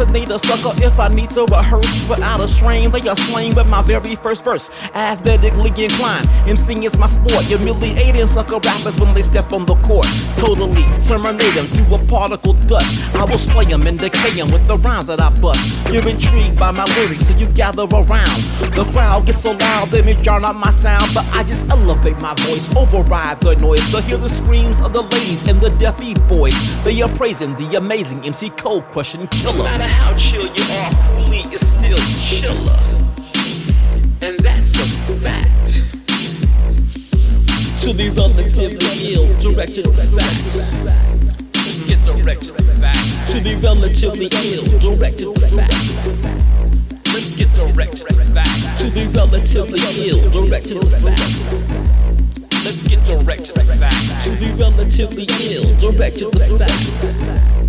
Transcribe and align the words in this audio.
impersonate 0.00 0.30
a 0.30 0.38
sucker 0.38 0.84
if 0.84 0.98
I 0.98 1.08
need 1.08 1.30
to 1.30 1.44
rehearse 1.44 2.08
without 2.08 2.40
a 2.40 2.48
strain. 2.48 2.90
They 2.90 3.08
are 3.08 3.16
slain 3.16 3.54
with 3.54 3.66
my 3.68 3.82
very 3.82 4.16
first 4.16 4.44
verse. 4.44 4.70
Aesthetically 4.94 5.70
inclined, 5.70 6.26
MCing 6.46 6.84
is 6.84 6.96
my 6.98 7.06
sport. 7.06 7.44
Humiliating 7.44 8.26
sucker 8.26 8.58
rappers 8.64 9.00
when 9.00 9.14
they 9.14 9.22
step 9.22 9.52
on 9.52 9.66
the 9.66 9.74
court. 9.76 10.06
Totally 10.36 10.84
terminate 11.06 11.52
them 11.54 11.66
to 11.66 11.94
a 11.94 11.98
particle 12.06 12.54
dust. 12.66 13.04
I 13.14 13.24
will 13.24 13.38
slay 13.38 13.64
them 13.64 13.86
and 13.86 13.98
decay 13.98 14.30
them 14.30 14.50
with 14.50 14.66
the 14.68 14.76
rhymes 14.78 15.06
that 15.06 15.20
I 15.20 15.30
bust. 15.40 15.60
You're 15.92 16.06
intrigued 16.08 16.58
by 16.58 16.70
my 16.70 16.84
lyrics, 16.84 17.26
so 17.26 17.34
you 17.36 17.46
gather 17.52 17.82
around. 17.82 18.38
The 18.74 18.88
crowd 18.92 19.26
gets 19.26 19.42
so 19.42 19.52
loud, 19.52 19.88
they 19.88 20.02
may 20.02 20.20
drown 20.22 20.44
out 20.44 20.56
my 20.56 20.70
sound, 20.70 21.04
but 21.14 21.24
I 21.32 21.42
just 21.42 21.68
elevate 21.68 22.18
my 22.18 22.34
voice, 22.46 22.74
override 22.76 23.40
the 23.40 23.56
noise 23.56 23.90
to 23.90 24.00
hear 24.02 24.16
the 24.16 24.28
screams 24.28 24.78
of 24.80 24.92
the 24.92 25.02
ladies 25.02 25.46
and 25.48 25.60
the 25.60 25.70
deaf 25.70 25.98
boys. 26.28 26.84
They 26.84 27.02
are 27.02 27.08
praising 27.16 27.56
the 27.56 27.76
amazing 27.76 28.24
MC 28.24 28.50
Cold 28.50 28.86
Crushing 28.88 29.26
Killer. 29.28 29.87
Matter 29.88 30.02
how 30.02 30.14
chill 30.16 30.46
you 30.46 30.64
are, 30.76 30.92
Lee 31.30 31.46
is 31.54 31.60
still 31.60 31.96
chiller. 32.28 32.78
And 34.20 34.38
that's 34.40 34.80
a 34.80 35.16
fact. 35.24 35.48
To 37.82 37.94
be 37.94 38.10
relatively 38.10 39.14
ill, 39.14 39.26
direct 39.40 39.74
to 39.76 39.82
the 39.82 39.92
fact. 39.92 40.44
Let's 41.54 41.82
get 41.88 42.04
direct 42.04 42.42
to 42.42 42.52
the 42.52 42.62
fact. 42.82 43.30
To 43.32 43.40
be 43.42 43.56
relatively 43.56 44.28
ill, 44.52 44.78
direct 44.78 45.18
to 45.20 45.32
the 45.32 45.48
fact. 45.56 45.72
Let's 47.14 47.34
get 47.34 47.52
direct 47.54 47.98
fact. 48.34 48.78
To 48.80 48.90
be 48.92 49.06
relatively 49.16 49.80
ill, 50.06 50.30
direct 50.30 50.68
to 50.68 50.74
the 50.74 50.90
fact. 51.00 51.24
Let's 52.64 52.82
get 52.82 53.04
direct 53.06 53.46
fact. 53.52 54.22
To 54.24 54.30
be 54.36 54.52
relatively 54.60 55.26
ill, 55.48 55.74
direct 55.78 56.18
to 56.18 56.28
the 56.28 56.44
fact. 56.58 57.67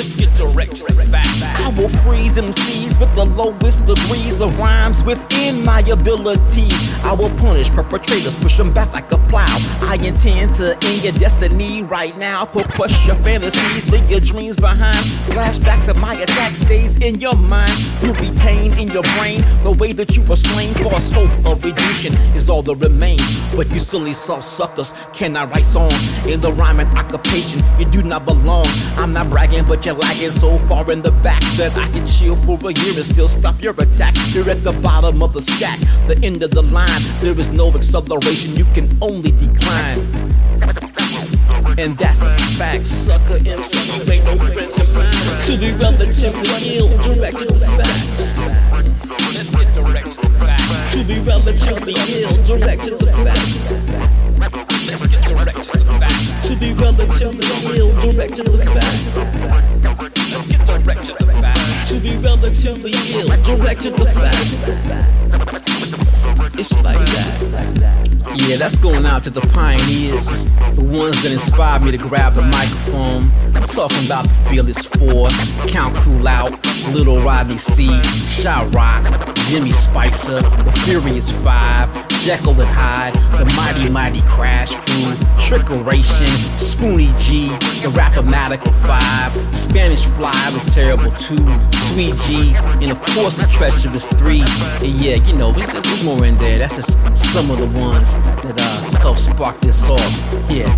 Let's 0.00 0.16
get 0.16 0.34
direct 0.34 0.76
to 0.76 0.84
the 0.84 1.04
fact. 1.12 1.60
I 1.60 1.68
will 1.76 1.90
freeze 2.00 2.36
MCs 2.36 2.98
with 2.98 3.14
the 3.14 3.26
lowest 3.26 3.84
degrees 3.84 4.40
of 4.40 4.58
rhymes 4.58 5.02
within 5.04 5.62
my 5.62 5.80
abilities. 5.80 6.94
I 7.04 7.12
will 7.12 7.28
punish 7.36 7.68
perpetrators, 7.68 8.34
push 8.40 8.56
them 8.56 8.72
back 8.72 8.94
like 8.94 9.12
a 9.12 9.18
plow. 9.28 9.44
I 9.90 9.94
intend 9.94 10.54
to 10.54 10.78
end 10.86 11.02
your 11.02 11.12
destiny 11.14 11.82
right 11.82 12.16
now. 12.16 12.46
Could 12.46 12.68
crush 12.68 12.94
your 13.08 13.16
fantasies, 13.16 13.90
leave 13.90 14.08
your 14.08 14.20
dreams 14.20 14.56
behind. 14.56 14.94
Flashbacks 15.34 15.88
of 15.88 16.00
my 16.00 16.14
attack 16.14 16.52
stays 16.52 16.96
in 16.98 17.18
your 17.18 17.34
mind. 17.34 17.72
You 18.00 18.12
retain 18.12 18.70
in 18.78 18.86
your 18.86 19.02
brain 19.18 19.42
the 19.64 19.72
way 19.72 19.92
that 19.94 20.16
you 20.16 20.22
were 20.22 20.36
slain. 20.36 20.74
False 20.74 21.10
hope 21.10 21.32
of 21.44 21.64
redemption 21.64 22.12
is 22.36 22.48
all 22.48 22.62
that 22.62 22.76
remains. 22.76 23.40
But 23.56 23.68
you 23.70 23.80
silly 23.80 24.14
soft 24.14 24.44
suckers 24.44 24.94
cannot 25.12 25.50
write 25.50 25.66
songs 25.66 26.24
in 26.24 26.40
the 26.40 26.52
rhyming 26.52 26.86
occupation. 26.96 27.60
You 27.76 27.86
do 27.86 28.04
not 28.04 28.24
belong. 28.24 28.66
I'm 28.96 29.12
not 29.12 29.28
bragging, 29.28 29.64
but 29.64 29.84
you're 29.84 29.96
lagging 29.96 30.30
so 30.30 30.56
far 30.68 30.88
in 30.92 31.02
the 31.02 31.10
back 31.10 31.42
that 31.58 31.76
I 31.76 31.88
can 31.88 32.06
chill 32.06 32.36
for 32.36 32.56
a 32.60 32.72
year 32.72 32.94
and 32.94 33.06
still 33.06 33.28
stop 33.28 33.60
your 33.60 33.72
attack. 33.72 34.14
You're 34.28 34.50
at 34.50 34.62
the 34.62 34.70
bottom 34.70 35.20
of 35.20 35.32
the 35.32 35.42
stack, 35.42 35.80
the 36.06 36.16
end 36.22 36.44
of 36.44 36.52
the 36.52 36.62
line. 36.62 37.02
There 37.20 37.36
is 37.36 37.48
no 37.48 37.72
acceleration, 37.72 38.54
you 38.54 38.66
can 38.72 38.88
only 39.02 39.32
decline. 39.32 39.79
And 41.80 41.96
that's 41.96 42.20
a 42.20 42.36
fact. 42.58 42.84
Sucker 42.84 43.36
MC 43.36 44.12
ain't 44.12 44.24
no 44.26 44.36
friend 44.36 44.60
of 44.60 44.94
mine. 44.94 45.44
To 45.44 45.56
be 45.56 45.72
relatively 45.80 46.76
ill, 46.76 46.88
direct 47.00 47.38
to 47.38 47.46
the 47.46 47.66
fact. 47.80 48.04
Let's 49.32 49.50
get 49.50 49.72
direct 49.72 50.10
to 50.10 50.20
the 50.20 50.28
fact. 50.44 50.92
To 50.92 51.04
be 51.04 51.20
relatively 51.20 51.94
ill, 52.20 52.36
direct 52.44 52.84
to 52.84 52.90
the 52.96 53.06
fact. 53.24 53.48
Let's 54.86 55.06
get 55.06 55.22
direct 55.24 55.62
to 55.64 55.78
the 55.78 55.84
fact. 55.98 56.44
To 56.44 56.56
be 56.56 56.74
relatively 56.74 57.78
ill, 57.78 57.92
direct 57.98 58.36
to 58.36 58.42
the 58.42 58.58
fact. 58.58 59.00
Let's 59.96 60.46
get 60.48 60.66
direct 60.66 61.04
to 61.04 61.12
the 61.14 61.32
fact. 61.40 61.88
To 61.88 61.96
be 61.98 62.18
relatively 62.18 62.92
ill, 63.14 63.28
direct 63.42 63.82
to 63.84 63.90
the 63.90 64.04
fact. 64.04 64.50
It's 66.58 66.82
like 66.82 66.98
that. 66.98 68.09
Yeah, 68.36 68.56
that's 68.56 68.78
going 68.78 69.06
out 69.06 69.24
to 69.24 69.30
the 69.30 69.40
pioneers, 69.40 70.44
the 70.74 70.82
ones 70.82 71.20
that 71.22 71.32
inspired 71.32 71.82
me 71.82 71.90
to 71.90 71.98
grab 71.98 72.34
the 72.34 72.42
microphone. 72.42 73.30
I'm 73.56 73.68
talking 73.68 74.04
about 74.06 74.24
the 74.24 74.34
Fearless 74.48 74.86
Four, 74.86 75.28
Count 75.68 75.96
Coolout, 75.96 76.94
Little 76.94 77.20
Rodney 77.20 77.58
C, 77.58 78.02
Shot 78.02 78.72
Rock, 78.74 79.04
Jimmy 79.48 79.72
Spicer, 79.72 80.40
the 80.40 80.82
Furious 80.84 81.30
Five, 81.42 81.88
Jekyll 82.22 82.60
and 82.60 82.68
Hyde, 82.68 83.14
the 83.38 83.50
Mighty 83.56 83.88
Mighty 83.88 84.20
Crash 84.28 84.68
Crew, 84.70 85.14
Trickeration, 85.40 86.28
Spoonie 86.58 87.18
G, 87.18 87.48
the 87.80 87.88
Rappomatical 87.88 88.72
Five, 88.86 89.32
Spanish 89.56 90.04
Fly 90.16 90.50
was 90.52 90.74
terrible 90.74 91.10
too, 91.12 91.38
Sweet 91.88 92.14
G, 92.26 92.54
and 92.82 92.90
of 92.90 92.98
course 93.14 93.36
the 93.36 93.48
Treacherous 93.50 94.06
Three. 94.18 94.44
And 94.86 95.00
yeah, 95.00 95.14
you 95.14 95.34
know, 95.34 95.50
there's, 95.50 95.72
there's 95.72 96.04
more 96.04 96.26
in 96.26 96.36
there. 96.36 96.58
That's 96.58 96.76
just 96.76 96.92
some 97.32 97.50
of 97.50 97.58
the 97.58 97.78
ones 97.78 98.08
that 98.42 98.60
uh, 98.60 98.98
help 98.98 99.16
spark 99.16 99.58
this 99.60 99.82
off. 99.84 100.50
Yeah, 100.50 100.70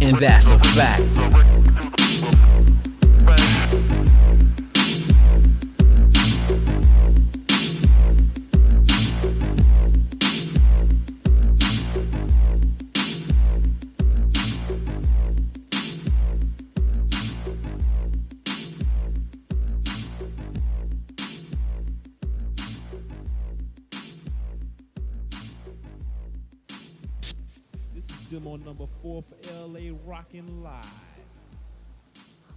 and 0.00 0.16
that's 0.16 0.46
a 0.46 0.58
fact. 0.60 1.02
Is 28.34 28.40
demo 28.40 28.56
number 28.56 28.86
four 29.00 29.22
for 29.22 29.68
LA 29.68 29.96
Rockin' 30.04 30.60
Live. 30.60 30.84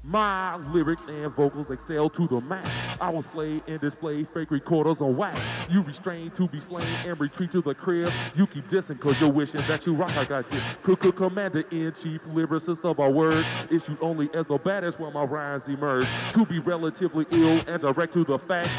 My 0.03 0.55
lyrics 0.55 1.03
and 1.07 1.31
vocals 1.35 1.69
excel 1.69 2.09
to 2.09 2.27
the 2.27 2.41
max. 2.41 2.67
I 2.99 3.11
will 3.11 3.21
slay 3.21 3.61
and 3.67 3.79
display 3.79 4.23
fake 4.23 4.49
recorders 4.49 5.01
on 5.01 5.15
wax. 5.15 5.37
You 5.69 5.83
restrain 5.83 6.31
to 6.31 6.47
be 6.47 6.59
slain 6.59 6.87
and 7.05 7.19
retreat 7.19 7.51
to 7.51 7.61
the 7.61 7.75
crib. 7.75 8.11
You 8.35 8.47
keep 8.47 8.67
dissing 8.69 8.99
cause 8.99 9.21
you're 9.21 9.29
wishing 9.29 9.61
that 9.67 9.85
you 9.85 9.93
rock. 9.93 10.17
I 10.17 10.25
got 10.25 10.51
you. 10.51 10.59
Cook 10.81 11.15
commander 11.15 11.63
in 11.69 11.93
chief, 12.01 12.23
lyricist 12.23 12.83
of 12.83 12.99
our 12.99 13.11
words. 13.11 13.45
Issued 13.69 13.99
only 14.01 14.29
as 14.33 14.47
the 14.47 14.57
baddest 14.57 14.99
when 14.99 15.13
my 15.13 15.25
rhymes 15.25 15.67
emerge. 15.67 16.07
To 16.33 16.45
be 16.45 16.57
relatively 16.57 17.27
ill 17.29 17.61
and 17.67 17.81
direct 17.81 18.13
to 18.13 18.23
the 18.23 18.39
fact. 18.39 18.69